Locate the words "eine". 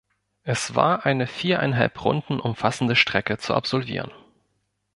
1.05-1.27